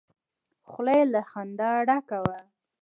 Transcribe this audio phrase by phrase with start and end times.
[0.69, 2.37] خوله يې له خندا ډکه وه.